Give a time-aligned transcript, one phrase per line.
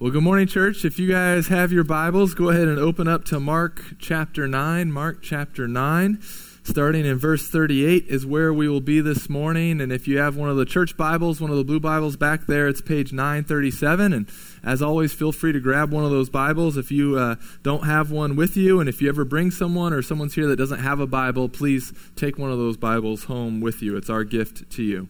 [0.00, 0.86] Well, good morning, church.
[0.86, 4.90] If you guys have your Bibles, go ahead and open up to Mark chapter 9.
[4.90, 6.18] Mark chapter 9,
[6.62, 9.78] starting in verse 38, is where we will be this morning.
[9.78, 12.46] And if you have one of the church Bibles, one of the blue Bibles back
[12.46, 14.14] there, it's page 937.
[14.14, 14.26] And
[14.64, 18.10] as always, feel free to grab one of those Bibles if you uh, don't have
[18.10, 18.80] one with you.
[18.80, 21.92] And if you ever bring someone or someone's here that doesn't have a Bible, please
[22.16, 23.98] take one of those Bibles home with you.
[23.98, 25.08] It's our gift to you.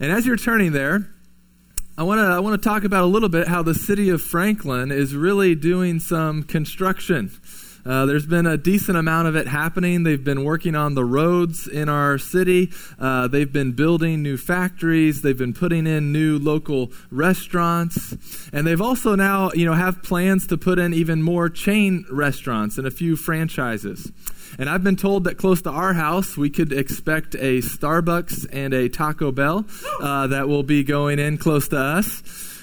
[0.00, 1.08] And as you're turning there,
[1.96, 4.22] I want to I want to talk about a little bit how the city of
[4.22, 7.30] Franklin is really doing some construction.
[7.84, 10.02] Uh, there's been a decent amount of it happening.
[10.02, 12.70] They've been working on the roads in our city.
[12.98, 15.20] Uh, they've been building new factories.
[15.20, 18.16] They've been putting in new local restaurants,
[18.54, 22.78] and they've also now, you know, have plans to put in even more chain restaurants
[22.78, 24.10] and a few franchises.
[24.58, 28.74] And I've been told that close to our house, we could expect a Starbucks and
[28.74, 29.64] a Taco Bell
[30.00, 32.22] uh, that will be going in close to us.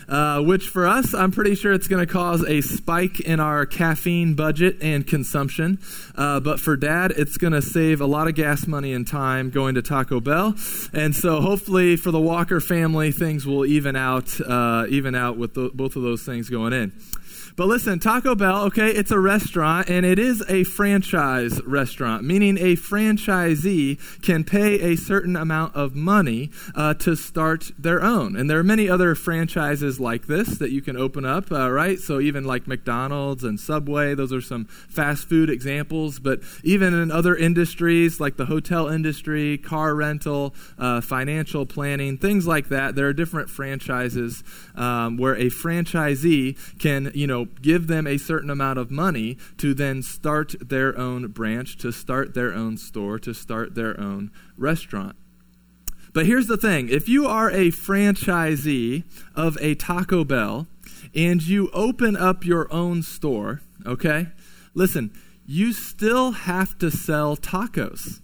[0.09, 3.67] Uh, which for us, I'm pretty sure it's going to cause a spike in our
[3.67, 5.77] caffeine budget and consumption.
[6.15, 9.51] Uh, but for dad, it's going to save a lot of gas money and time
[9.51, 10.55] going to Taco Bell.
[10.93, 15.53] And so hopefully for the Walker family, things will even out, uh, even out with
[15.53, 16.91] the, both of those things going in.
[17.59, 22.57] But listen, Taco Bell, okay, it's a restaurant and it is a franchise restaurant, meaning
[22.57, 28.37] a franchisee can pay a certain amount of money uh, to start their own.
[28.37, 31.99] And there are many other franchises like this that you can open up, uh, right?
[31.99, 36.19] So even like McDonald's and Subway, those are some fast food examples.
[36.19, 42.47] But even in other industries like the hotel industry, car rental, uh, financial planning, things
[42.47, 44.43] like that, there are different franchises
[44.75, 49.73] um, where a franchisee can, you know, give them a certain amount of money to
[49.73, 55.15] then start their own branch, to start their own store, to start their own restaurant.
[56.19, 56.89] But here's the thing.
[56.89, 60.67] If you are a franchisee of a Taco Bell
[61.15, 64.27] and you open up your own store, okay,
[64.73, 65.13] listen,
[65.45, 68.19] you still have to sell tacos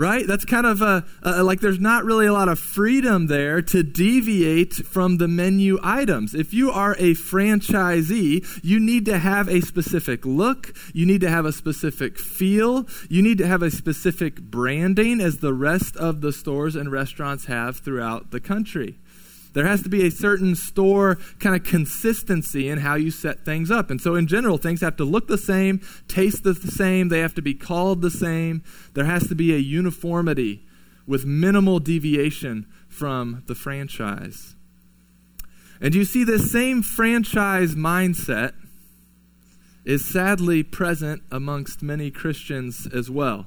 [0.00, 0.26] right?
[0.26, 3.82] That's kind of a, a, like there's not really a lot of freedom there to
[3.82, 6.34] deviate from the menu items.
[6.34, 11.28] If you are a franchisee, you need to have a specific look, you need to
[11.28, 16.22] have a specific feel, you need to have a specific branding as the rest of
[16.22, 18.98] the stores and restaurants have throughout the country.
[19.52, 23.70] There has to be a certain store kind of consistency in how you set things
[23.70, 23.90] up.
[23.90, 27.34] And so, in general, things have to look the same, taste the same, they have
[27.34, 28.62] to be called the same.
[28.94, 30.64] There has to be a uniformity
[31.06, 34.54] with minimal deviation from the franchise.
[35.80, 38.52] And you see, this same franchise mindset
[39.84, 43.46] is sadly present amongst many Christians as well.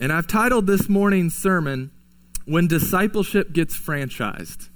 [0.00, 1.92] And I've titled this morning's sermon,
[2.44, 4.68] when discipleship gets franchised.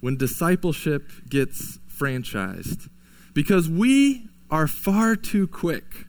[0.00, 2.88] When discipleship gets franchised.
[3.34, 6.06] Because we are far too quick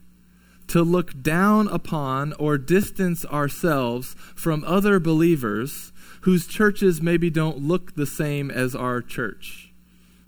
[0.66, 5.92] to look down upon or distance ourselves from other believers
[6.22, 9.63] whose churches maybe don't look the same as our church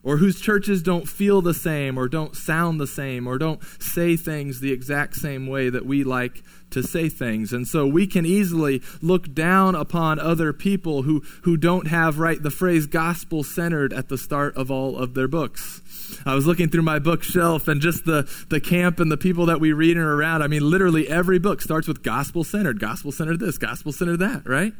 [0.07, 4.17] or whose churches don't feel the same or don't sound the same or don't say
[4.17, 7.53] things the exact same way that we like to say things.
[7.53, 12.41] And so we can easily look down upon other people who, who don't have, right,
[12.41, 15.81] the phrase gospel centered at the start of all of their books.
[16.25, 19.59] I was looking through my bookshelf and just the, the camp and the people that
[19.59, 20.43] we read and around.
[20.43, 24.43] I mean, literally every book starts with gospel centered, gospel centered this, gospel centered that,
[24.47, 24.73] right?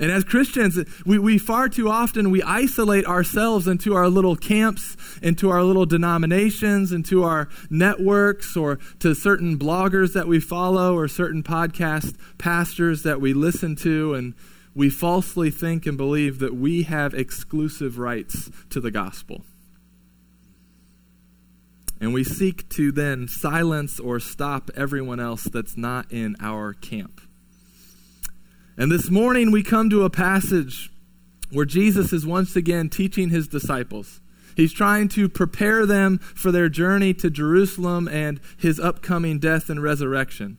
[0.00, 4.96] And as Christians, we, we far too often we isolate ourselves into our little camps,
[5.22, 11.06] into our little denominations, into our networks, or to certain bloggers that we follow, or
[11.06, 14.34] certain podcast pastors that we listen to, and
[14.74, 19.44] we falsely think and believe that we have exclusive rights to the gospel.
[22.00, 27.20] And we seek to then silence or stop everyone else that's not in our camp.
[28.76, 30.90] And this morning we come to a passage
[31.52, 34.20] where Jesus is once again teaching his disciples.
[34.56, 39.80] He's trying to prepare them for their journey to Jerusalem and his upcoming death and
[39.80, 40.58] resurrection.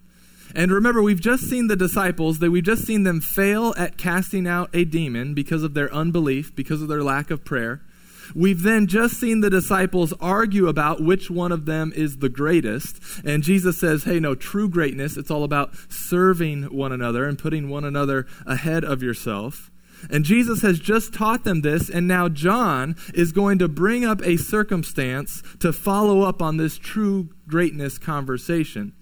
[0.56, 4.48] And remember, we've just seen the disciples, that we've just seen them fail at casting
[4.48, 7.82] out a demon because of their unbelief, because of their lack of prayer.
[8.34, 13.00] We've then just seen the disciples argue about which one of them is the greatest.
[13.24, 17.70] And Jesus says, hey, no, true greatness, it's all about serving one another and putting
[17.70, 19.72] one another ahead of yourself.
[20.10, 24.22] And Jesus has just taught them this, and now John is going to bring up
[24.24, 28.94] a circumstance to follow up on this true greatness conversation.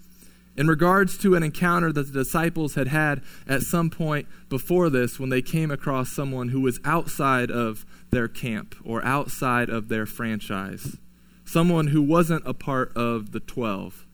[0.56, 5.18] In regards to an encounter that the disciples had had at some point before this
[5.18, 10.06] when they came across someone who was outside of their camp or outside of their
[10.06, 10.96] franchise,
[11.44, 14.06] someone who wasn't a part of the 12.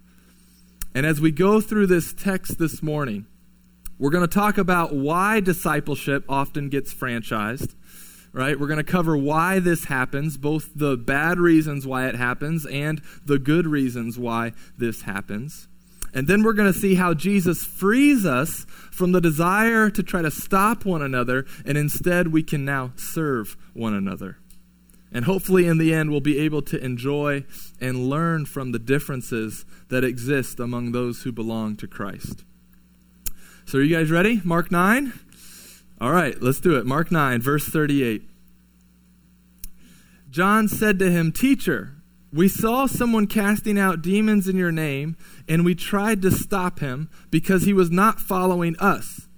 [0.95, 3.27] And as we go through this text this morning,
[3.99, 7.75] we're going to talk about why discipleship often gets franchised
[8.33, 8.59] right?
[8.59, 13.03] We're going to cover why this happens, both the bad reasons why it happens and
[13.25, 15.69] the good reasons why this happens.
[16.13, 20.23] And then we're going to see how Jesus frees us from the desire to try
[20.23, 24.39] to stop one another, and instead we can now serve one another.
[25.13, 27.45] And hopefully, in the end, we'll be able to enjoy
[27.81, 32.45] and learn from the differences that exist among those who belong to Christ.
[33.67, 34.41] So, are you guys ready?
[34.45, 35.13] Mark 9?
[36.01, 36.87] All right, let's do it.
[36.87, 38.23] Mark 9, verse 38.
[40.31, 42.00] John said to him, Teacher,
[42.33, 45.17] we saw someone casting out demons in your name,
[45.49, 49.29] and we tried to stop him because he was not following us.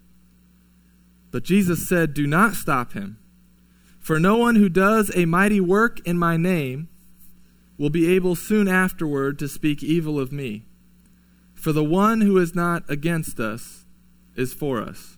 [1.30, 3.18] But Jesus said, Do not stop him.
[3.98, 6.88] For no one who does a mighty work in my name
[7.78, 10.64] will be able soon afterward to speak evil of me.
[11.54, 13.84] For the one who is not against us
[14.36, 15.16] is for us.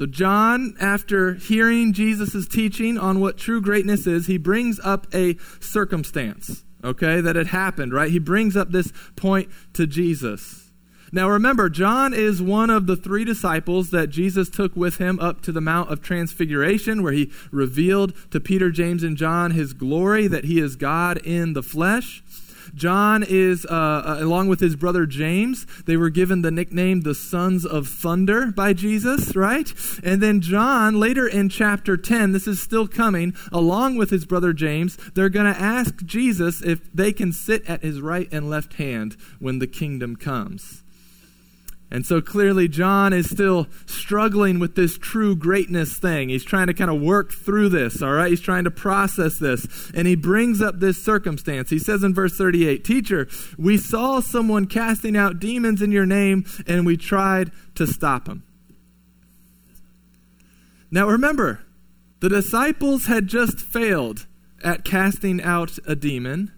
[0.00, 5.36] So, John, after hearing Jesus' teaching on what true greatness is, he brings up a
[5.60, 8.10] circumstance, okay, that had happened, right?
[8.10, 10.70] He brings up this point to Jesus.
[11.12, 15.42] Now, remember, John is one of the three disciples that Jesus took with him up
[15.42, 20.26] to the Mount of Transfiguration, where he revealed to Peter, James, and John his glory
[20.28, 22.22] that he is God in the flesh.
[22.74, 27.14] John is, uh, uh, along with his brother James, they were given the nickname the
[27.14, 29.72] Sons of Thunder by Jesus, right?
[30.02, 34.52] And then John, later in chapter 10, this is still coming, along with his brother
[34.52, 38.74] James, they're going to ask Jesus if they can sit at his right and left
[38.74, 40.82] hand when the kingdom comes.
[41.92, 46.28] And so clearly, John is still struggling with this true greatness thing.
[46.28, 48.30] He's trying to kind of work through this, all right?
[48.30, 49.90] He's trying to process this.
[49.92, 51.68] And he brings up this circumstance.
[51.68, 53.28] He says in verse 38 Teacher,
[53.58, 58.44] we saw someone casting out demons in your name, and we tried to stop him.
[60.92, 61.64] Now remember,
[62.20, 64.26] the disciples had just failed
[64.62, 66.52] at casting out a demon.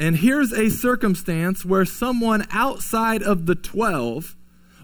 [0.00, 4.36] And here's a circumstance where someone outside of the 12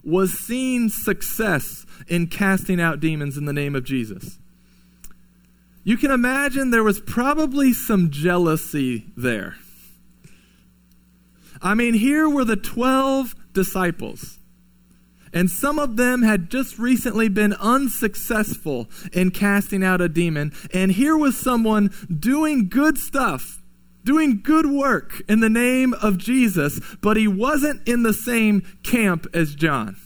[0.04, 4.38] was seeing success in casting out demons in the name of Jesus.
[5.82, 9.56] You can imagine there was probably some jealousy there.
[11.60, 14.38] I mean, here were the 12 disciples,
[15.32, 20.92] and some of them had just recently been unsuccessful in casting out a demon, and
[20.92, 23.62] here was someone doing good stuff
[24.04, 29.26] doing good work in the name of Jesus, but he wasn't in the same camp
[29.34, 29.96] as John.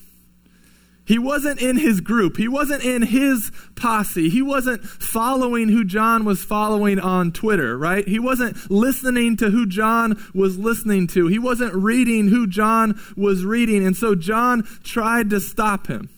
[1.09, 2.37] He wasn't in his group.
[2.37, 4.29] He wasn't in his posse.
[4.29, 8.07] He wasn't following who John was following on Twitter, right?
[8.07, 11.25] He wasn't listening to who John was listening to.
[11.25, 13.83] He wasn't reading who John was reading.
[13.87, 16.09] And so John tried to stop him.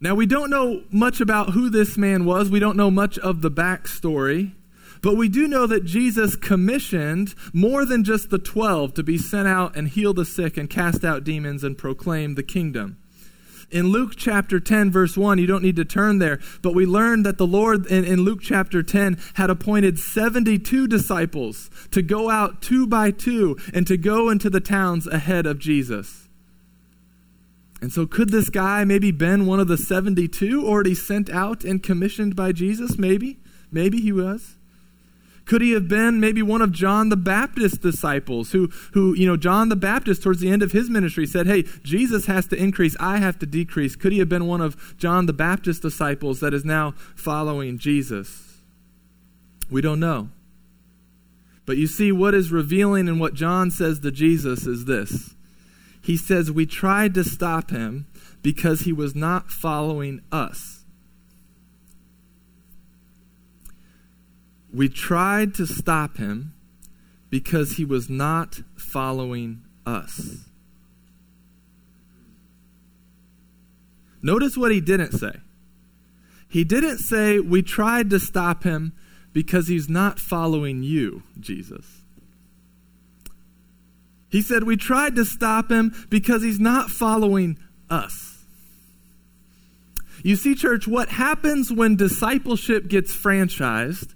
[0.00, 2.48] Now, we don't know much about who this man was.
[2.48, 4.52] We don't know much of the backstory.
[5.02, 9.48] But we do know that Jesus commissioned more than just the 12 to be sent
[9.48, 12.98] out and heal the sick and cast out demons and proclaim the kingdom.
[13.70, 17.22] In Luke chapter 10, verse 1, you don't need to turn there, but we learn
[17.22, 22.60] that the Lord in, in, Luke chapter 10 had appointed 72 disciples to go out
[22.60, 26.28] two by two and to go into the towns ahead of Jesus.
[27.80, 31.80] And so, could this guy maybe been one of the 72 already sent out and
[31.80, 32.98] commissioned by Jesus?
[32.98, 33.38] Maybe.
[33.70, 34.56] Maybe he was.
[35.50, 39.36] Could he have been maybe one of John the Baptist's disciples who, who, you know,
[39.36, 42.96] John the Baptist, towards the end of his ministry, said, Hey, Jesus has to increase,
[43.00, 43.96] I have to decrease.
[43.96, 48.58] Could he have been one of John the Baptist's disciples that is now following Jesus?
[49.68, 50.28] We don't know.
[51.66, 55.34] But you see, what is revealing in what John says to Jesus is this.
[56.00, 58.06] He says, We tried to stop him
[58.40, 60.79] because he was not following us.
[64.72, 66.54] We tried to stop him
[67.28, 70.44] because he was not following us.
[74.22, 75.32] Notice what he didn't say.
[76.48, 78.92] He didn't say, We tried to stop him
[79.32, 82.02] because he's not following you, Jesus.
[84.28, 87.58] He said, We tried to stop him because he's not following
[87.88, 88.44] us.
[90.22, 94.14] You see, church, what happens when discipleship gets franchised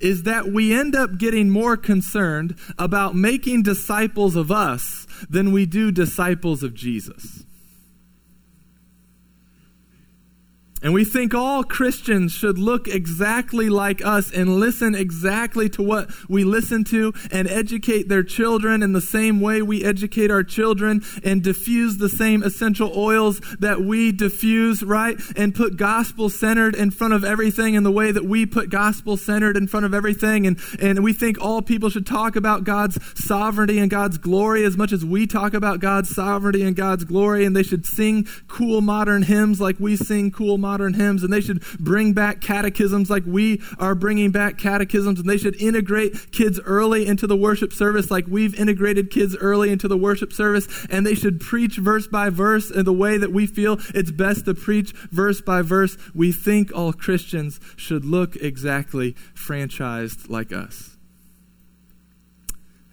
[0.00, 5.66] is that we end up getting more concerned about making disciples of us than we
[5.66, 7.44] do disciples of Jesus.
[10.82, 16.10] And we think all Christians should look exactly like us and listen exactly to what
[16.28, 21.02] we listen to and educate their children in the same way we educate our children
[21.22, 25.20] and diffuse the same essential oils that we diffuse, right?
[25.36, 29.16] And put gospel centered in front of everything in the way that we put gospel
[29.16, 30.46] centered in front of everything.
[30.46, 34.76] And, and we think all people should talk about God's sovereignty and God's glory as
[34.76, 37.44] much as we talk about God's sovereignty and God's glory.
[37.44, 41.30] And they should sing cool modern hymns like we sing cool modern modern hymns, and
[41.30, 46.32] they should bring back catechisms like we are bringing back catechisms, and they should integrate
[46.32, 50.86] kids early into the worship service like we've integrated kids early into the worship service,
[50.88, 54.46] and they should preach verse by verse in the way that we feel it's best
[54.46, 55.98] to preach verse by verse.
[56.14, 60.96] We think all Christians should look exactly franchised like us.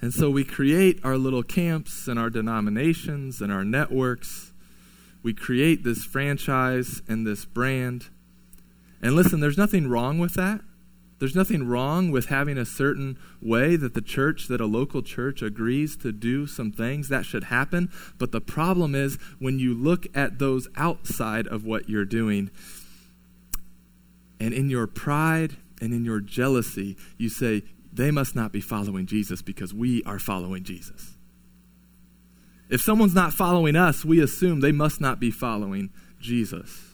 [0.01, 4.48] And so we create our little camps and our denominations and our networks
[5.21, 8.07] we create this franchise and this brand.
[9.01, 10.61] And listen, there's nothing wrong with that.
[11.19, 15.41] There's nothing wrong with having a certain way that the church, that a local church
[15.41, 17.09] agrees to do some things.
[17.09, 17.91] That should happen.
[18.17, 22.49] But the problem is when you look at those outside of what you're doing,
[24.39, 29.05] and in your pride and in your jealousy, you say, they must not be following
[29.05, 31.17] Jesus because we are following Jesus.
[32.69, 36.85] If someone's not following us, we assume they must not be following Jesus.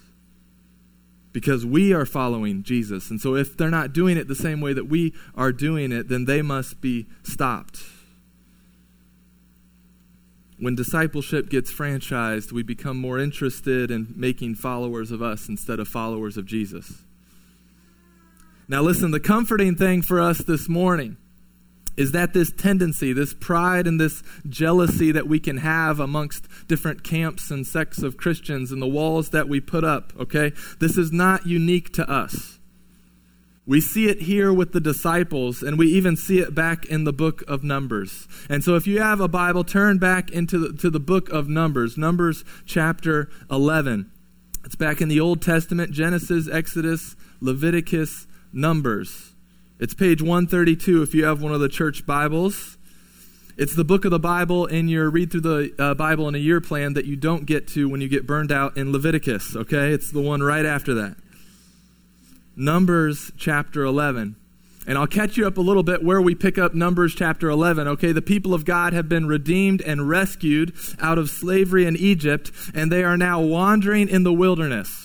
[1.34, 3.10] Because we are following Jesus.
[3.10, 6.08] And so if they're not doing it the same way that we are doing it,
[6.08, 7.82] then they must be stopped.
[10.58, 15.90] When discipleship gets franchised, we become more interested in making followers of us instead of
[15.90, 17.04] followers of Jesus.
[18.70, 21.18] Now, listen, the comforting thing for us this morning
[21.98, 27.04] is that this tendency, this pride and this jealousy that we can have amongst different
[27.04, 30.52] camps and sects of Christians and the walls that we put up, okay?
[30.80, 32.60] This is not unique to us.
[33.68, 37.14] We see it here with the disciples, and we even see it back in the
[37.14, 38.28] book of Numbers.
[38.48, 41.50] And so, if you have a Bible, turn back into the, to the book of
[41.50, 44.12] Numbers, Numbers chapter 11.
[44.64, 49.35] It's back in the Old Testament Genesis, Exodus, Leviticus, Numbers.
[49.78, 52.78] It's page 132 if you have one of the church Bibles.
[53.58, 56.38] It's the book of the Bible in your read through the uh, Bible in a
[56.38, 59.92] year plan that you don't get to when you get burned out in Leviticus, okay?
[59.92, 61.18] It's the one right after that.
[62.56, 64.38] Numbers chapter 11.
[64.88, 67.86] And I'll catch you up a little bit where we pick up Numbers chapter 11.
[67.86, 72.50] Okay, the people of God have been redeemed and rescued out of slavery in Egypt,
[72.74, 75.05] and they are now wandering in the wilderness.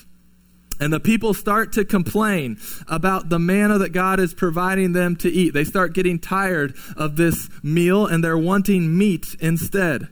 [0.80, 2.58] And the people start to complain
[2.88, 5.52] about the manna that God is providing them to eat.
[5.52, 10.08] They start getting tired of this meal and they're wanting meat instead.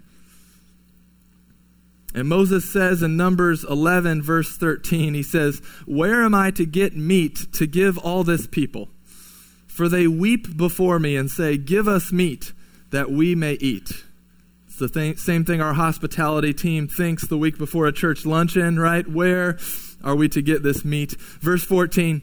[2.14, 6.96] And Moses says in Numbers 11, verse 13, he says, Where am I to get
[6.96, 8.88] meat to give all this people?
[9.66, 12.52] For they weep before me and say, Give us meat
[12.90, 13.90] that we may eat.
[14.66, 18.78] It's the th- same thing our hospitality team thinks the week before a church luncheon,
[18.78, 19.06] right?
[19.06, 19.58] Where
[20.02, 21.12] are we to get this meat?
[21.40, 22.22] Verse 14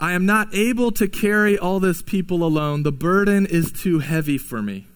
[0.00, 2.82] I am not able to carry all this people alone.
[2.82, 4.88] The burden is too heavy for me.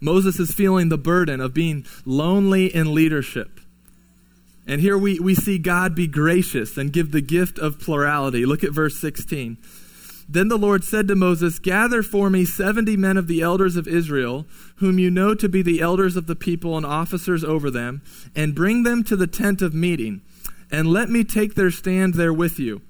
[0.00, 3.58] Moses is feeling the burden of being lonely in leadership.
[4.66, 8.46] And here we, we see God be gracious and give the gift of plurality.
[8.46, 9.58] Look at verse 16.
[10.28, 13.86] Then the Lord said to Moses, Gather for me seventy men of the elders of
[13.86, 18.02] Israel, whom you know to be the elders of the people and officers over them,
[18.34, 20.22] and bring them to the tent of meeting,
[20.70, 22.82] and let me take their stand there with you.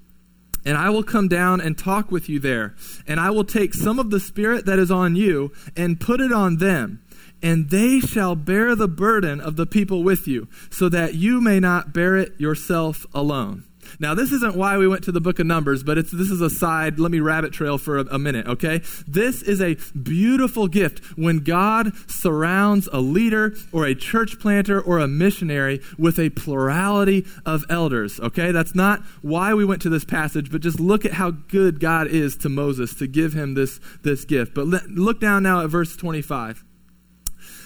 [0.65, 2.73] And I will come down and talk with you there.
[3.05, 6.33] And I will take some of the Spirit that is on you and put it
[6.33, 7.03] on them.
[7.43, 11.59] And they shall bear the burden of the people with you, so that you may
[11.59, 13.65] not bear it yourself alone.
[13.99, 16.41] Now, this isn't why we went to the book of Numbers, but it's, this is
[16.41, 16.99] a side.
[16.99, 18.81] Let me rabbit trail for a, a minute, okay?
[19.07, 24.99] This is a beautiful gift when God surrounds a leader or a church planter or
[24.99, 28.51] a missionary with a plurality of elders, okay?
[28.51, 32.07] That's not why we went to this passage, but just look at how good God
[32.07, 34.53] is to Moses to give him this, this gift.
[34.53, 36.63] But look down now at verse 25.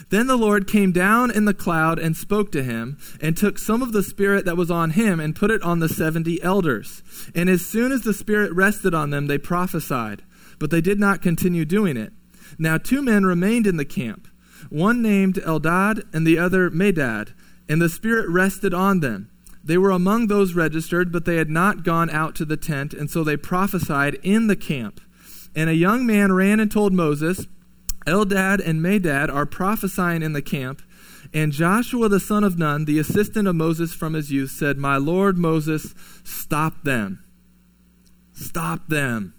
[0.09, 3.83] Then the Lord came down in the cloud and spoke to him, and took some
[3.83, 7.03] of the Spirit that was on him and put it on the seventy elders.
[7.35, 10.23] And as soon as the Spirit rested on them, they prophesied.
[10.57, 12.11] But they did not continue doing it.
[12.57, 14.27] Now two men remained in the camp,
[14.69, 17.33] one named Eldad and the other Medad,
[17.69, 19.29] and the Spirit rested on them.
[19.63, 23.09] they were among those registered, but they had not gone out to the tent, and
[23.09, 25.01] so they prophesied in the camp.
[25.55, 27.47] And a young man ran and told Moses,
[28.05, 30.81] Eldad and Medad are prophesying in the camp.
[31.33, 34.97] And Joshua the son of Nun, the assistant of Moses from his youth, said, My
[34.97, 37.23] Lord Moses, stop them.
[38.33, 39.33] Stop them.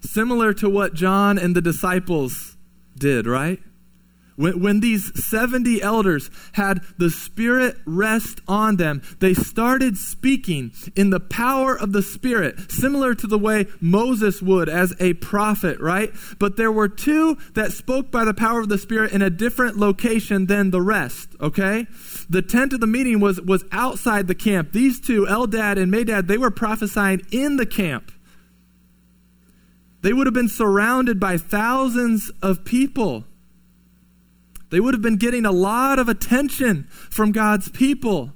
[0.00, 2.56] Similar to what John and the disciples
[2.98, 3.60] did, right?
[4.42, 11.10] When, when these 70 elders had the Spirit rest on them, they started speaking in
[11.10, 16.10] the power of the Spirit, similar to the way Moses would as a prophet, right?
[16.40, 19.76] But there were two that spoke by the power of the Spirit in a different
[19.76, 21.86] location than the rest, okay?
[22.28, 24.72] The tent of the meeting was, was outside the camp.
[24.72, 28.10] These two, Eldad and Medad, they were prophesying in the camp.
[30.00, 33.24] They would have been surrounded by thousands of people.
[34.72, 38.32] They would have been getting a lot of attention from God's people.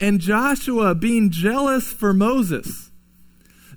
[0.00, 2.90] And Joshua being jealous for Moses.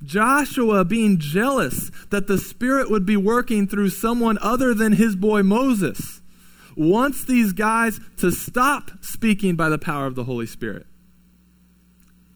[0.02, 5.44] Joshua being jealous that the Spirit would be working through someone other than his boy
[5.44, 6.22] Moses
[6.78, 10.88] wants these guys to stop speaking by the power of the Holy Spirit.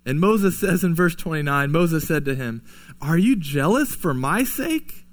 [0.06, 2.64] And Moses says in verse 29 Moses said to him,
[3.02, 5.05] Are you jealous for my sake?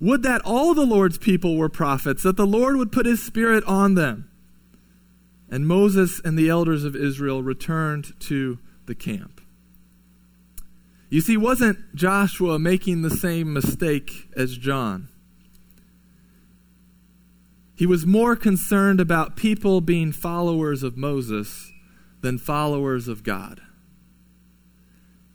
[0.00, 3.64] Would that all the Lord's people were prophets, that the Lord would put his spirit
[3.64, 4.30] on them.
[5.50, 9.40] And Moses and the elders of Israel returned to the camp.
[11.10, 15.08] You see, wasn't Joshua making the same mistake as John?
[17.74, 21.72] He was more concerned about people being followers of Moses
[22.20, 23.60] than followers of God.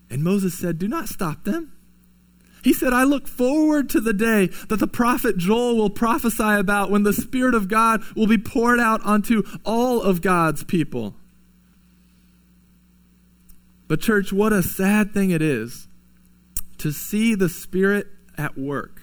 [0.10, 1.72] And Moses said, Do not stop them.
[2.64, 6.90] He said, I look forward to the day that the prophet Joel will prophesy about
[6.90, 11.14] when the Spirit of God will be poured out onto all of God's people.
[13.90, 15.88] But, church, what a sad thing it is
[16.78, 19.02] to see the Spirit at work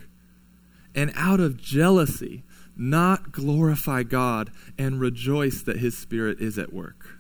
[0.95, 2.43] and out of jealousy
[2.77, 7.19] not glorify God and rejoice that His Spirit is at work.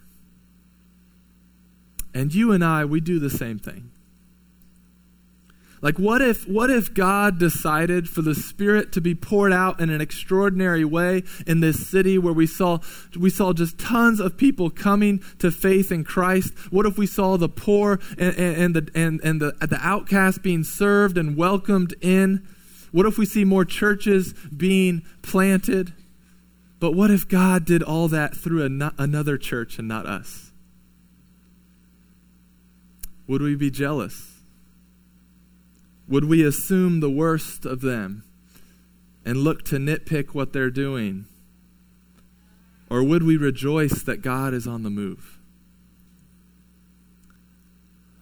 [2.14, 3.89] And you and I, we do the same thing.
[5.82, 9.88] Like what if what if God decided for the spirit to be poured out in
[9.88, 12.80] an extraordinary way in this city where we saw
[13.18, 16.52] we saw just tons of people coming to faith in Christ?
[16.70, 20.42] What if we saw the poor and, and, and the and, and the the outcast
[20.42, 22.46] being served and welcomed in?
[22.92, 25.94] What if we see more churches being planted?
[26.78, 30.50] But what if God did all that through a, another church and not us?
[33.28, 34.29] Would we be jealous?
[36.10, 38.24] Would we assume the worst of them
[39.24, 41.26] and look to nitpick what they're doing?
[42.90, 45.38] Or would we rejoice that God is on the move?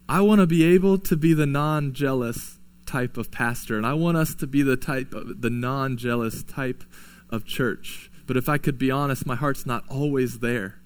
[0.06, 3.94] I want to be able to be the non jealous type of pastor, and I
[3.94, 6.84] want us to be the type of the non jealous type
[7.30, 8.10] of church.
[8.26, 10.78] But if I could be honest, my heart's not always there.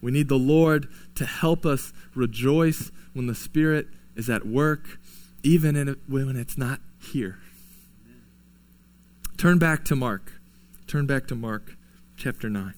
[0.00, 4.98] We need the Lord to help us rejoice when the Spirit is at work
[5.42, 7.38] even in, when it's not here.
[9.36, 10.32] Turn back to Mark.
[10.86, 11.76] Turn back to Mark
[12.16, 12.74] chapter 9.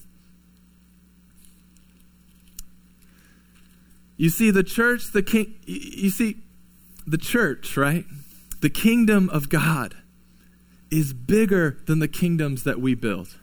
[4.17, 6.37] You see, the church, the king, you see,
[7.07, 8.05] the church, right?
[8.61, 9.97] The kingdom of God
[10.91, 13.37] is bigger than the kingdoms that we build.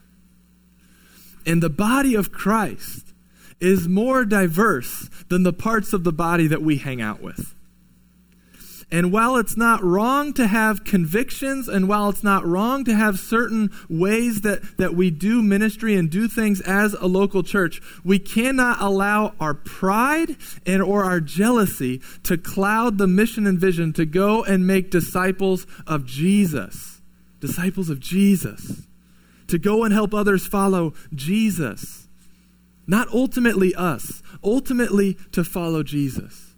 [1.44, 3.12] And the body of Christ
[3.60, 7.54] is more diverse than the parts of the body that we hang out with.
[8.92, 13.20] And while it's not wrong to have convictions, and while it's not wrong to have
[13.20, 18.18] certain ways that, that we do ministry and do things as a local church, we
[18.18, 24.04] cannot allow our pride and or our jealousy to cloud the mission and vision to
[24.04, 27.00] go and make disciples of Jesus.
[27.38, 28.88] Disciples of Jesus.
[29.46, 32.08] To go and help others follow Jesus.
[32.88, 36.49] Not ultimately us, ultimately to follow Jesus.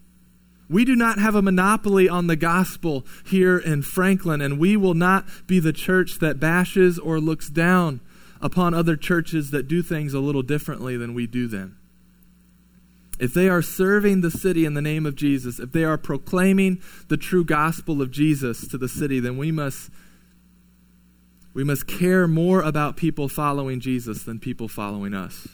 [0.73, 4.95] We do not have a monopoly on the gospel here in Franklin, and we will
[4.95, 8.01] not be the church that bashes or looks down
[8.41, 11.77] upon other churches that do things a little differently than we do them.
[13.21, 16.81] If they are serving the city in the name of Jesus, if they are proclaiming
[17.09, 19.91] the true gospel of Jesus to the city, then we must
[21.53, 25.49] we must care more about people following Jesus than people following us.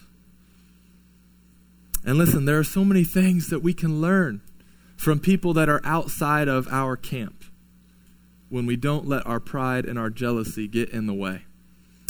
[2.05, 4.41] And listen, there are so many things that we can learn
[4.99, 7.45] from people that are outside of our camp
[8.51, 11.45] when we don't let our pride and our jealousy get in the way.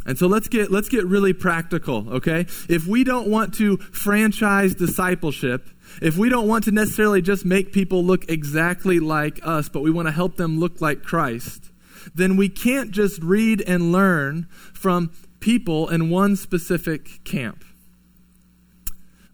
[0.06, 2.46] And so let's get let's get really practical, okay?
[2.68, 5.68] If we don't want to franchise discipleship,
[6.00, 9.90] if we don't want to necessarily just make people look exactly like us, but we
[9.90, 11.70] want to help them look like Christ,
[12.14, 17.62] then we can't just read and learn from people in one specific camp.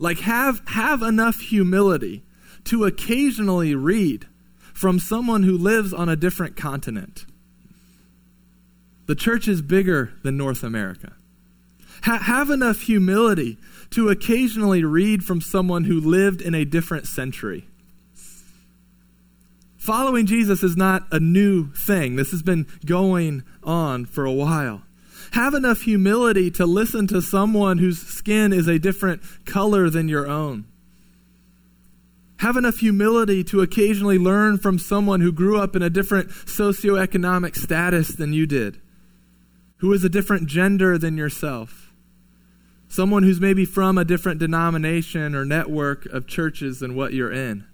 [0.00, 2.24] Like have have enough humility
[2.64, 4.26] to occasionally read
[4.72, 7.26] from someone who lives on a different continent
[9.06, 11.12] the church is bigger than North America.
[12.04, 13.58] Ha- have enough humility
[13.90, 17.66] to occasionally read from someone who lived in a different century.
[19.76, 22.16] Following Jesus is not a new thing.
[22.16, 24.82] This has been going on for a while.
[25.32, 30.26] Have enough humility to listen to someone whose skin is a different color than your
[30.26, 30.64] own.
[32.38, 37.56] Have enough humility to occasionally learn from someone who grew up in a different socioeconomic
[37.56, 38.80] status than you did
[39.84, 41.92] who is a different gender than yourself,
[42.88, 47.66] someone who's maybe from a different denomination or network of churches than what you're in.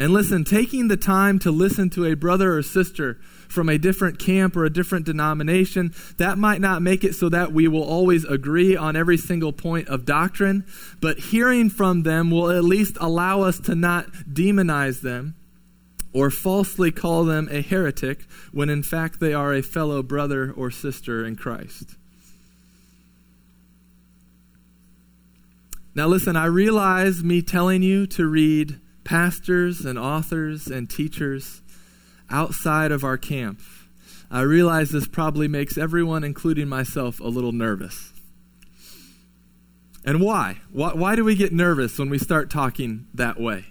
[0.00, 3.20] And listen, taking the time to listen to a brother or sister
[3.52, 7.52] from a different camp or a different denomination, that might not make it so that
[7.52, 10.64] we will always agree on every single point of doctrine,
[11.00, 15.34] but hearing from them will at least allow us to not demonize them
[16.12, 18.20] or falsely call them a heretic
[18.52, 21.96] when in fact they are a fellow brother or sister in Christ.
[25.94, 31.61] Now, listen, I realize me telling you to read pastors and authors and teachers
[32.32, 33.60] outside of our camp.
[34.30, 38.12] I realize this probably makes everyone, including myself, a little nervous.
[40.04, 40.58] And why?
[40.72, 43.66] Why, why do we get nervous when we start talking that way?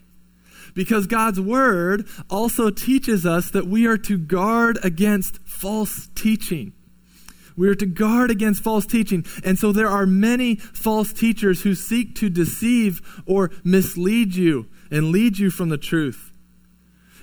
[0.73, 6.73] because God's word also teaches us that we are to guard against false teaching.
[7.57, 9.25] We are to guard against false teaching.
[9.43, 15.11] And so there are many false teachers who seek to deceive or mislead you and
[15.11, 16.30] lead you from the truth.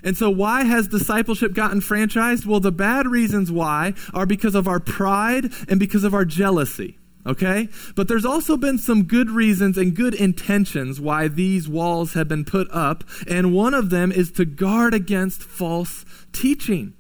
[0.03, 2.47] And so, why has discipleship gotten franchised?
[2.47, 6.99] Well, the bad reasons why are because of our pride and because of our jealousy
[7.27, 7.69] okay?
[7.95, 12.45] But there's also been some good reasons and good intentions why these walls have been
[12.45, 16.95] put up, and one of them is to guard against false teaching.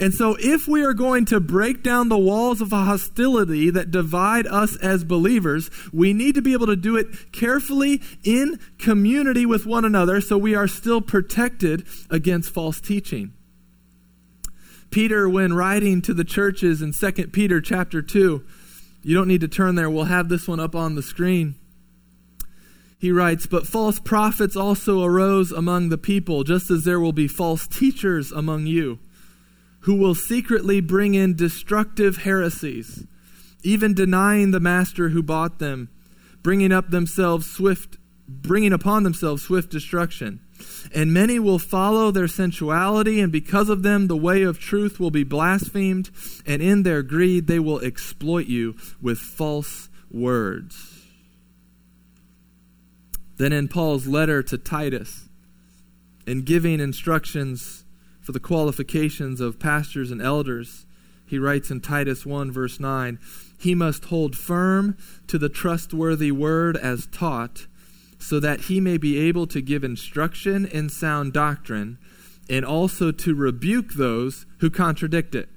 [0.00, 4.46] And so, if we are going to break down the walls of hostility that divide
[4.46, 9.64] us as believers, we need to be able to do it carefully in community with
[9.64, 13.32] one another so we are still protected against false teaching.
[14.90, 18.44] Peter, when writing to the churches in 2 Peter chapter 2,
[19.02, 19.90] you don't need to turn there.
[19.90, 21.54] We'll have this one up on the screen.
[22.98, 27.28] He writes, But false prophets also arose among the people, just as there will be
[27.28, 28.98] false teachers among you,
[29.86, 33.06] who will secretly bring in destructive heresies,
[33.62, 35.88] even denying the master who bought them,
[36.42, 37.96] bringing up themselves swift
[38.28, 40.40] bringing upon themselves swift destruction.
[40.92, 45.12] And many will follow their sensuality, and because of them, the way of truth will
[45.12, 46.10] be blasphemed,
[46.44, 51.04] and in their greed, they will exploit you with false words.
[53.36, 55.28] Then, in Paul's letter to Titus,
[56.26, 57.84] in giving instructions
[58.26, 60.84] for the qualifications of pastors and elders,
[61.28, 63.20] he writes in Titus 1, verse 9,
[63.56, 64.96] he must hold firm
[65.28, 67.68] to the trustworthy word as taught
[68.18, 71.98] so that he may be able to give instruction in sound doctrine
[72.50, 75.48] and also to rebuke those who contradict it.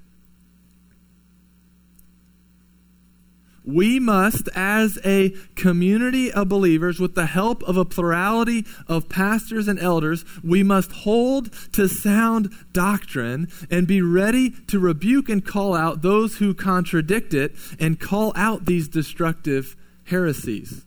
[3.64, 9.68] We must, as a community of believers, with the help of a plurality of pastors
[9.68, 15.74] and elders, we must hold to sound doctrine and be ready to rebuke and call
[15.74, 20.86] out those who contradict it and call out these destructive heresies.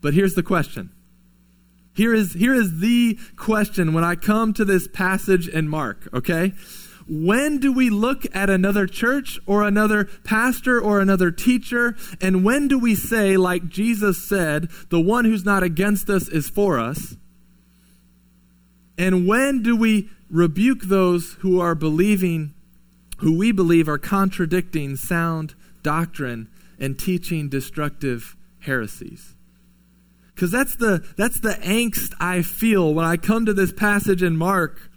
[0.00, 0.90] But here's the question
[1.96, 6.52] here is, here is the question when I come to this passage in Mark, okay?
[7.08, 11.96] When do we look at another church or another pastor or another teacher?
[12.20, 16.48] And when do we say, like Jesus said, the one who's not against us is
[16.48, 17.16] for us?
[18.98, 22.54] And when do we rebuke those who are believing,
[23.18, 26.48] who we believe are contradicting sound doctrine
[26.80, 29.34] and teaching destructive heresies?
[30.34, 34.36] Because that's the, that's the angst I feel when I come to this passage in
[34.36, 34.90] Mark.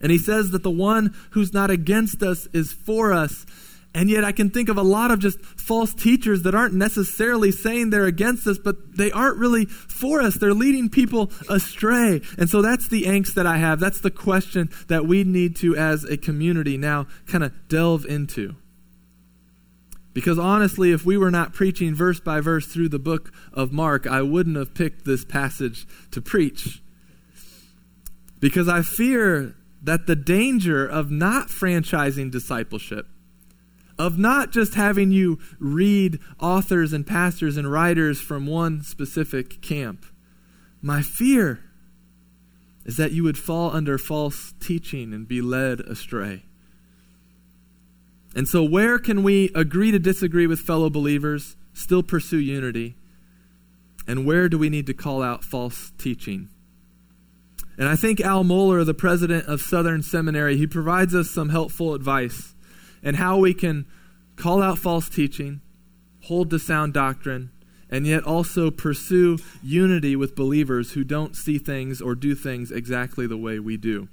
[0.00, 3.46] And he says that the one who's not against us is for us.
[3.94, 7.52] And yet I can think of a lot of just false teachers that aren't necessarily
[7.52, 10.34] saying they're against us, but they aren't really for us.
[10.34, 12.20] They're leading people astray.
[12.36, 13.78] And so that's the angst that I have.
[13.78, 18.56] That's the question that we need to, as a community, now kind of delve into.
[20.12, 24.08] Because honestly, if we were not preaching verse by verse through the book of Mark,
[24.08, 26.82] I wouldn't have picked this passage to preach.
[28.40, 29.54] Because I fear
[29.84, 33.06] that the danger of not franchising discipleship,
[33.98, 40.06] of not just having you read authors and pastors and writers from one specific camp,
[40.80, 41.60] my fear
[42.84, 46.44] is that you would fall under false teaching and be led astray.
[48.34, 52.96] And so, where can we agree to disagree with fellow believers, still pursue unity?
[54.06, 56.48] And where do we need to call out false teaching?
[57.76, 61.94] And I think Al Mohler, the president of Southern Seminary, he provides us some helpful
[61.94, 62.54] advice
[63.02, 63.86] and how we can
[64.36, 65.60] call out false teaching,
[66.22, 67.50] hold to sound doctrine,
[67.90, 73.26] and yet also pursue unity with believers who don't see things or do things exactly
[73.26, 74.08] the way we do.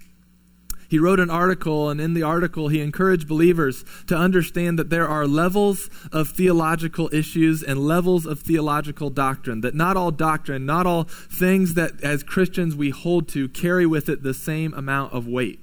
[0.91, 5.07] He wrote an article, and in the article, he encouraged believers to understand that there
[5.07, 9.61] are levels of theological issues and levels of theological doctrine.
[9.61, 14.09] That not all doctrine, not all things that as Christians we hold to carry with
[14.09, 15.61] it the same amount of weight.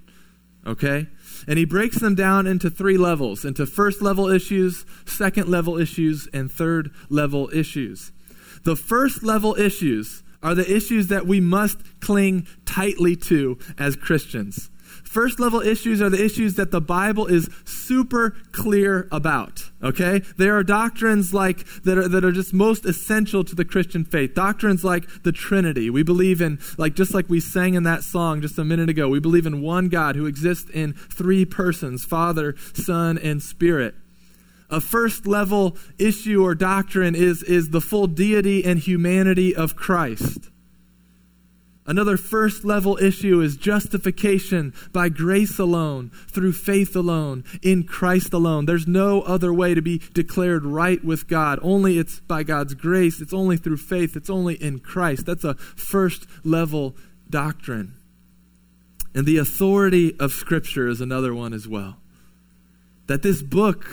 [0.66, 1.08] Okay?
[1.46, 6.26] And he breaks them down into three levels into first level issues, second level issues,
[6.32, 8.12] and third level issues.
[8.64, 14.70] The first level issues are the issues that we must cling tightly to as Christians.
[15.08, 19.70] First level issues are the issues that the Bible is super clear about.
[19.82, 20.20] Okay?
[20.36, 24.34] There are doctrines like that are, that are just most essential to the Christian faith.
[24.34, 25.88] Doctrines like the Trinity.
[25.88, 29.08] We believe in, like just like we sang in that song just a minute ago,
[29.08, 33.94] we believe in one God who exists in three persons Father, Son, and Spirit.
[34.68, 40.50] A first level issue or doctrine is, is the full deity and humanity of Christ.
[41.88, 48.66] Another first level issue is justification by grace alone, through faith alone, in Christ alone.
[48.66, 51.58] There's no other way to be declared right with God.
[51.62, 55.24] Only it's by God's grace, it's only through faith, it's only in Christ.
[55.24, 56.94] That's a first level
[57.30, 57.94] doctrine.
[59.14, 61.96] And the authority of Scripture is another one as well.
[63.06, 63.86] That this book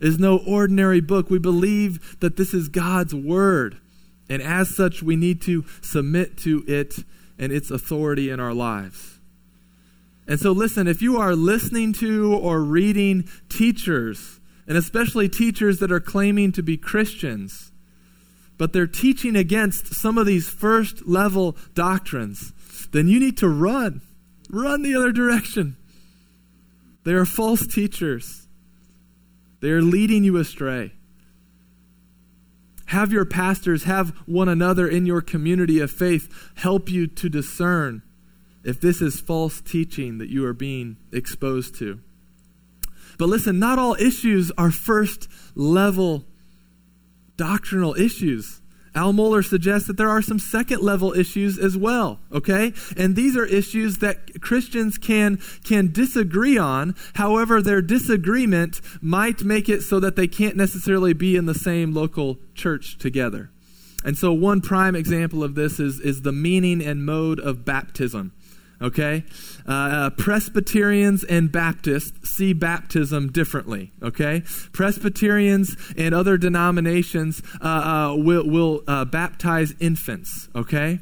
[0.00, 1.28] is no ordinary book.
[1.28, 3.76] We believe that this is God's Word.
[4.30, 7.04] And as such, we need to submit to it
[7.42, 9.18] and its authority in our lives.
[10.28, 15.90] And so, listen, if you are listening to or reading teachers, and especially teachers that
[15.90, 17.72] are claiming to be Christians,
[18.58, 22.52] but they're teaching against some of these first level doctrines,
[22.92, 24.02] then you need to run.
[24.48, 25.76] Run the other direction.
[27.02, 28.46] They are false teachers,
[29.60, 30.92] they are leading you astray.
[32.92, 38.02] Have your pastors, have one another in your community of faith help you to discern
[38.64, 42.00] if this is false teaching that you are being exposed to.
[43.16, 46.26] But listen, not all issues are first level
[47.38, 48.60] doctrinal issues.
[48.94, 52.74] Al Mohler suggests that there are some second level issues as well, okay?
[52.96, 56.94] And these are issues that Christians can, can disagree on.
[57.14, 61.94] However, their disagreement might make it so that they can't necessarily be in the same
[61.94, 63.50] local church together.
[64.04, 68.32] And so, one prime example of this is, is the meaning and mode of baptism
[68.82, 69.24] okay?
[69.66, 74.42] Uh, uh, Presbyterians and Baptists see baptism differently, okay?
[74.72, 77.66] Presbyterians and other denominations uh,
[78.12, 81.00] uh will, will uh, baptize infants, okay?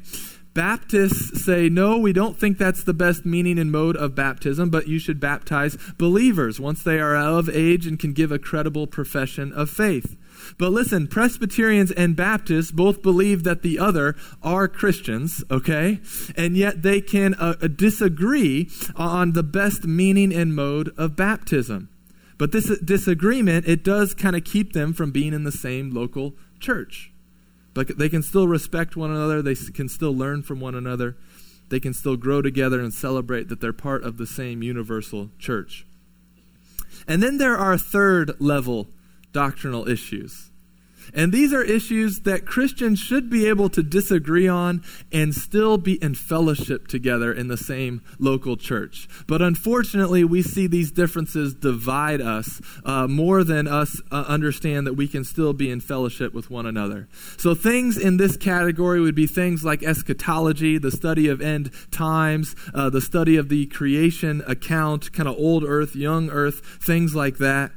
[0.53, 4.87] Baptists say, no, we don't think that's the best meaning and mode of baptism, but
[4.87, 9.53] you should baptize believers once they are of age and can give a credible profession
[9.53, 10.17] of faith.
[10.57, 16.01] But listen, Presbyterians and Baptists both believe that the other are Christians, okay?
[16.35, 21.89] And yet they can uh, uh, disagree on the best meaning and mode of baptism.
[22.37, 26.33] But this disagreement, it does kind of keep them from being in the same local
[26.59, 27.10] church.
[27.73, 31.15] But they can still respect one another, they can still learn from one another,
[31.69, 35.85] they can still grow together and celebrate that they're part of the same universal church.
[37.07, 38.89] And then there are third level
[39.31, 40.50] doctrinal issues.
[41.13, 46.01] And these are issues that Christians should be able to disagree on and still be
[46.01, 49.07] in fellowship together in the same local church.
[49.27, 54.93] But unfortunately, we see these differences divide us uh, more than us uh, understand that
[54.93, 57.07] we can still be in fellowship with one another.
[57.37, 62.55] So, things in this category would be things like eschatology, the study of end times,
[62.73, 67.37] uh, the study of the creation account, kind of old earth, young earth, things like
[67.37, 67.71] that.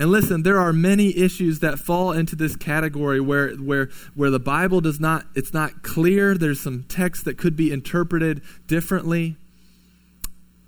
[0.00, 4.40] And listen, there are many issues that fall into this category where, where, where the
[4.40, 6.34] Bible does not, it's not clear.
[6.34, 9.36] There's some text that could be interpreted differently.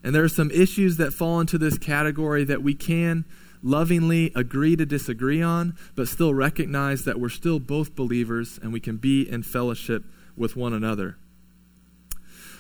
[0.05, 3.25] And there are some issues that fall into this category that we can
[3.63, 8.81] lovingly agree to disagree on, but still recognize that we're still both believers and we
[8.81, 10.05] can be in fellowship
[10.37, 11.17] with one another.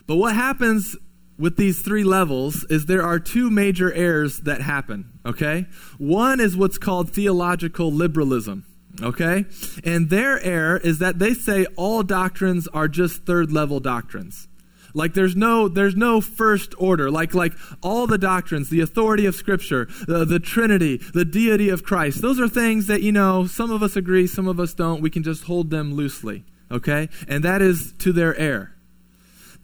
[0.06, 0.96] But what happens
[1.38, 5.66] with these three levels is there are two major errors that happen, okay?
[5.98, 8.64] One is what's called theological liberalism,
[9.02, 9.46] okay?
[9.84, 14.48] And their error is that they say all doctrines are just third level doctrines.
[14.94, 17.10] Like there's no there's no first order.
[17.10, 21.82] Like like all the doctrines, the authority of Scripture, the, the Trinity, the deity of
[21.82, 22.20] Christ.
[22.20, 25.00] Those are things that you know some of us agree, some of us don't.
[25.00, 26.44] We can just hold them loosely.
[26.70, 28.74] Okay, and that is to their error.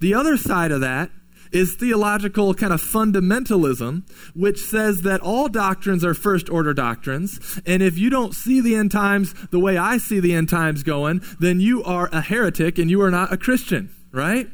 [0.01, 1.11] The other side of that
[1.53, 4.03] is theological kind of fundamentalism,
[4.35, 7.61] which says that all doctrines are first order doctrines.
[7.67, 10.83] And if you don't see the end times the way I see the end times
[10.83, 14.49] going, then you are a heretic and you are not a Christian, right?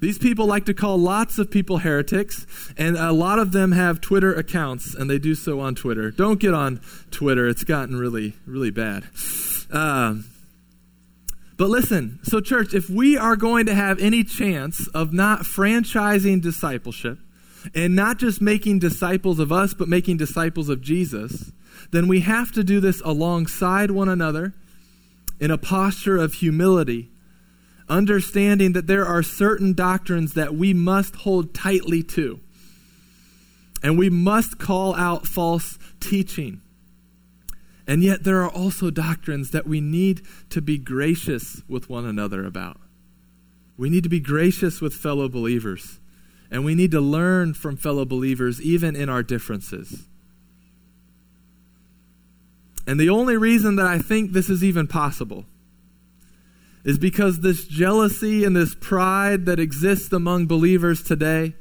[0.00, 2.46] These people like to call lots of people heretics,
[2.76, 6.10] and a lot of them have Twitter accounts, and they do so on Twitter.
[6.10, 9.04] Don't get on Twitter, it's gotten really, really bad.
[9.72, 10.16] Uh,
[11.56, 16.42] but listen, so, church, if we are going to have any chance of not franchising
[16.42, 17.18] discipleship
[17.74, 21.52] and not just making disciples of us, but making disciples of Jesus,
[21.92, 24.54] then we have to do this alongside one another
[25.40, 27.10] in a posture of humility
[27.88, 32.40] understanding that there are certain doctrines that we must hold tightly to.
[33.82, 36.60] And we must call out false teaching.
[37.86, 42.44] And yet, there are also doctrines that we need to be gracious with one another
[42.44, 42.80] about.
[43.76, 46.00] We need to be gracious with fellow believers.
[46.50, 50.06] And we need to learn from fellow believers, even in our differences.
[52.86, 55.44] And the only reason that I think this is even possible
[56.84, 61.54] is because this jealousy and this pride that exists among believers today,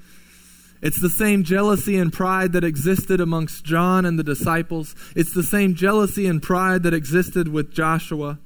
[0.86, 4.94] it's the same jealousy and pride that existed amongst John and the disciples.
[5.16, 8.38] It's the same jealousy and pride that existed with Joshua.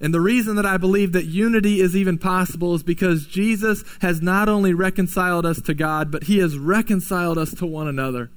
[0.00, 4.22] And the reason that I believe that unity is even possible is because Jesus has
[4.22, 8.30] not only reconciled us to God, but he has reconciled us to one another.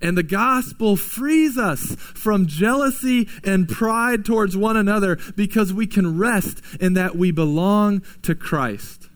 [0.00, 6.16] And the gospel frees us from jealousy and pride towards one another because we can
[6.16, 9.07] rest in that we belong to Christ.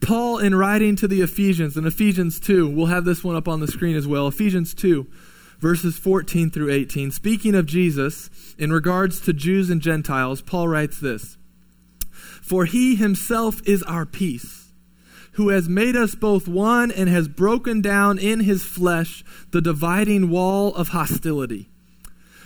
[0.00, 3.60] Paul, in writing to the Ephesians, in Ephesians 2, we'll have this one up on
[3.60, 4.28] the screen as well.
[4.28, 5.06] Ephesians 2,
[5.58, 7.10] verses 14 through 18.
[7.10, 11.36] Speaking of Jesus, in regards to Jews and Gentiles, Paul writes this
[12.10, 14.72] For he himself is our peace
[15.32, 20.30] who has made us both one and has broken down in his flesh the dividing
[20.30, 21.68] wall of hostility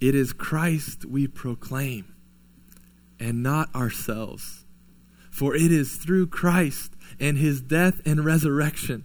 [0.00, 2.14] It is Christ we proclaim,
[3.18, 4.64] and not ourselves.
[5.30, 9.04] For it is through Christ and his death and resurrection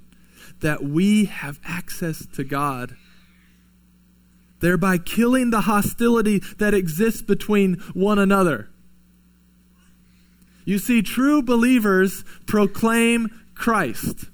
[0.62, 2.96] that we have access to God
[4.64, 8.70] thereby killing the hostility that exists between one another.
[10.64, 14.30] You see, true believers proclaim Christ.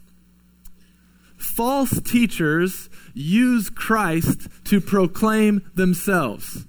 [1.39, 6.65] False teachers use Christ to proclaim themselves.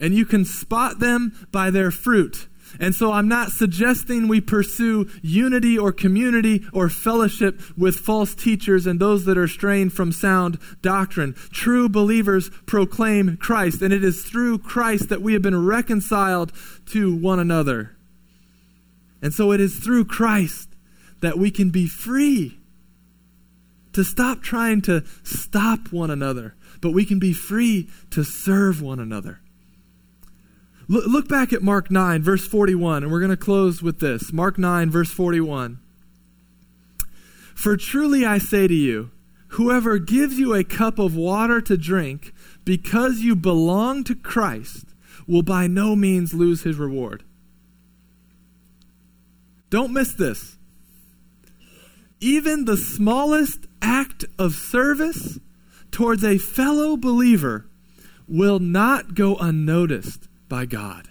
[0.00, 2.48] And you can spot them by their fruit.
[2.78, 8.86] And so I'm not suggesting we pursue unity or community or fellowship with false teachers
[8.86, 11.34] and those that are straying from sound doctrine.
[11.50, 16.52] True believers proclaim Christ, and it is through Christ that we have been reconciled
[16.86, 17.96] to one another.
[19.22, 20.68] And so it is through Christ
[21.20, 22.57] that we can be free
[23.98, 29.00] to stop trying to stop one another, but we can be free to serve one
[29.00, 29.40] another.
[30.86, 34.32] Look, look back at Mark 9, verse 41, and we're going to close with this.
[34.32, 35.80] Mark 9, verse 41.
[37.56, 39.10] For truly I say to you,
[39.48, 42.32] whoever gives you a cup of water to drink
[42.64, 44.94] because you belong to Christ
[45.26, 47.24] will by no means lose his reward.
[49.70, 50.56] Don't miss this.
[52.20, 53.67] Even the smallest
[53.98, 55.38] act of service
[55.90, 57.66] towards a fellow believer
[58.28, 61.08] will not go unnoticed by God.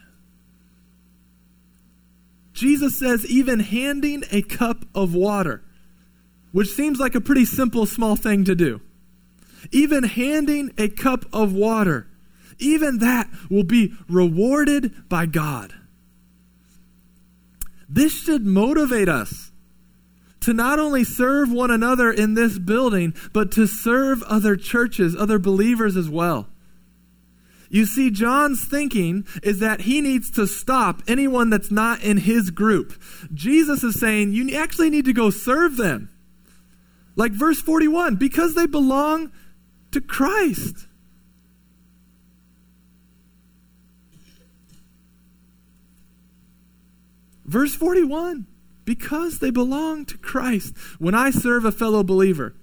[2.54, 5.64] Jesus says, even handing a cup of water
[6.52, 8.82] which seems like a pretty simple, small thing to do.
[9.72, 12.08] Even handing a cup of water,
[12.58, 15.74] even that will be rewarded by God.
[17.90, 19.47] This should motivate us
[20.48, 25.38] to not only serve one another in this building, but to serve other churches, other
[25.38, 26.48] believers as well.
[27.70, 32.50] You see, John's thinking is that he needs to stop anyone that's not in his
[32.50, 32.94] group.
[33.34, 36.08] Jesus is saying you actually need to go serve them.
[37.18, 39.34] Like verse 41, because they belong
[39.92, 40.88] to Christ.
[47.44, 48.48] Verse 41
[48.88, 50.74] because they belong to Christ.
[50.98, 52.56] When I serve a fellow believer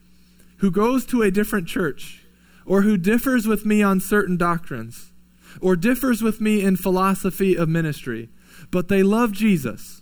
[0.56, 2.24] who goes to a different church
[2.64, 5.12] or who differs with me on certain doctrines
[5.60, 8.30] or differs with me in philosophy of ministry,
[8.70, 10.00] but they love Jesus,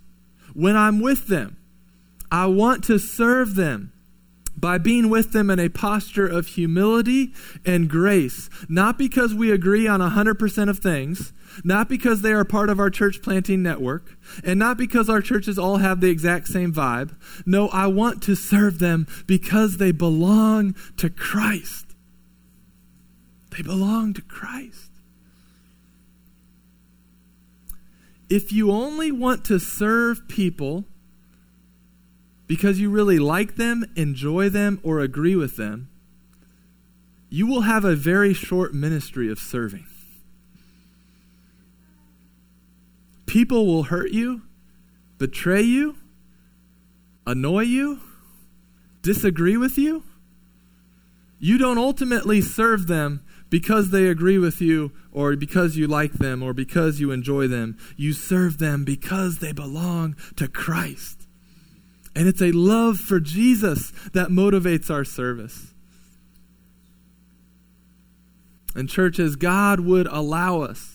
[0.53, 1.57] when I'm with them,
[2.31, 3.91] I want to serve them
[4.55, 7.33] by being with them in a posture of humility
[7.65, 11.33] and grace, not because we agree on 100% of things,
[11.63, 15.59] not because they are part of our church planting network, and not because our churches
[15.59, 17.15] all have the exact same vibe.
[17.45, 21.95] No, I want to serve them because they belong to Christ.
[23.55, 24.89] They belong to Christ.
[28.29, 30.85] If you only want to serve people
[32.47, 35.89] because you really like them, enjoy them, or agree with them,
[37.29, 39.87] you will have a very short ministry of serving.
[43.25, 44.43] People will hurt you,
[45.17, 45.95] betray you,
[47.25, 47.99] annoy you,
[49.01, 50.03] disagree with you.
[51.39, 56.41] You don't ultimately serve them because they agree with you or because you like them
[56.41, 57.77] or because you enjoy them.
[57.97, 61.22] You serve them because they belong to Christ.
[62.15, 65.73] And it's a love for Jesus that motivates our service.
[68.75, 70.93] And, churches, God would allow us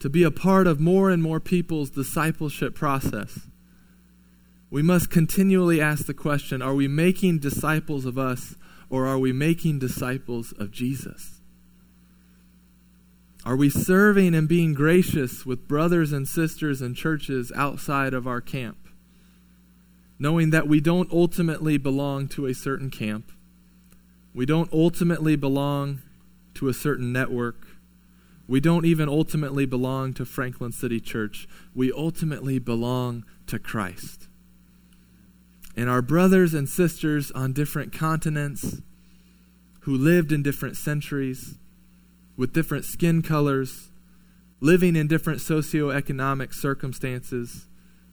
[0.00, 3.48] to be a part of more and more people's discipleship process,
[4.70, 8.54] we must continually ask the question are we making disciples of us
[8.88, 11.40] or are we making disciples of Jesus?
[13.44, 18.40] Are we serving and being gracious with brothers and sisters and churches outside of our
[18.40, 18.89] camp?
[20.20, 23.32] Knowing that we don't ultimately belong to a certain camp,
[24.32, 26.00] we don't ultimately belong
[26.54, 27.66] to a certain network,
[28.50, 31.46] we don't even ultimately belong to Franklin City Church.
[31.72, 34.26] We ultimately belong to Christ.
[35.76, 38.82] And our brothers and sisters on different continents
[39.82, 41.58] who lived in different centuries
[42.36, 43.92] with different skin colors,
[44.58, 47.68] living in different socioeconomic circumstances,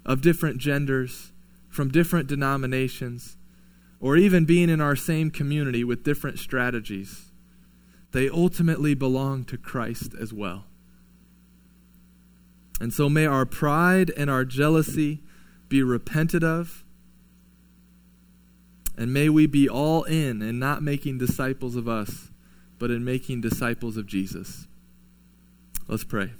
[0.05, 1.31] of different genders,
[1.77, 3.37] from different denominations,
[3.99, 7.31] or even being in our same community with different strategies,
[8.13, 10.65] they ultimately belong to Christ as well.
[12.81, 15.21] And so may our pride and our jealousy
[15.69, 16.83] be repented of
[18.97, 22.31] and may we be all in and not making disciples of us,
[22.79, 24.67] but in making disciples of Jesus.
[25.87, 26.31] Let's pray.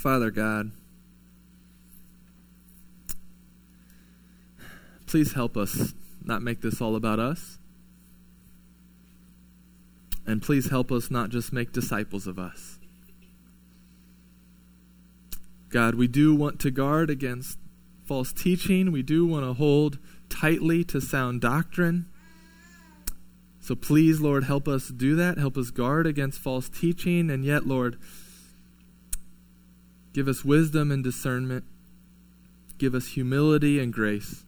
[0.00, 0.70] Father God,
[5.06, 5.92] please help us
[6.24, 7.58] not make this all about us.
[10.26, 12.78] And please help us not just make disciples of us.
[15.68, 17.58] God, we do want to guard against
[18.06, 18.92] false teaching.
[18.92, 19.98] We do want to hold
[20.30, 22.06] tightly to sound doctrine.
[23.60, 25.36] So please, Lord, help us do that.
[25.36, 27.30] Help us guard against false teaching.
[27.30, 27.98] And yet, Lord,
[30.12, 31.64] give us wisdom and discernment.
[32.78, 34.44] Give us humility and grace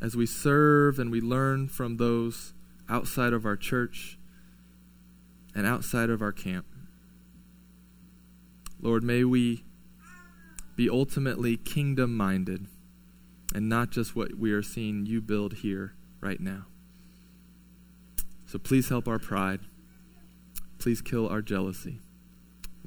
[0.00, 2.54] as we serve and we learn from those
[2.88, 4.18] outside of our church
[5.54, 6.66] and outside of our camp.
[8.80, 9.64] Lord, may we
[10.76, 12.66] be ultimately kingdom minded
[13.52, 16.66] and not just what we are seeing you build here right now.
[18.46, 19.60] So please help our pride.
[20.78, 21.98] Please kill our jealousy.